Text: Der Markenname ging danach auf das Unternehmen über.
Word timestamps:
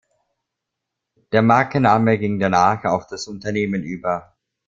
Der 1.31 1.43
Markenname 1.43 2.17
ging 2.17 2.39
danach 2.39 2.83
auf 2.85 3.05
das 3.05 3.27
Unternehmen 3.27 3.83
über. 3.83 4.35